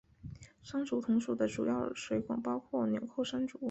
[0.63, 3.59] 山竹同属的主要水果包括钮扣山竹。